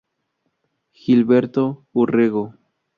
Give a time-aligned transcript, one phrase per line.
[1.03, 2.45] Gilberto Urrego.